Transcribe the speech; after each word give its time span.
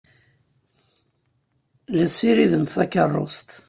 La 1.95 2.07
ssirident 2.09 2.73
takeṛṛust. 2.75 3.49